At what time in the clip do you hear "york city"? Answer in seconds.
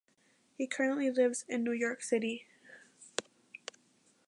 1.73-2.47